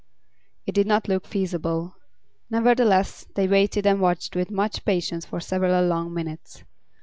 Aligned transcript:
It 0.65 0.71
did 0.73 0.87
not 0.87 1.07
look 1.07 1.27
feasible. 1.27 1.95
Nevertheless, 2.49 3.27
they 3.35 3.47
waited 3.47 3.85
and 3.85 4.01
watched 4.01 4.35
with 4.35 4.49
much 4.49 4.83
patience 4.83 5.27
for 5.27 5.39
several 5.39 5.85
long 5.85 6.11
minutes. 6.11 6.63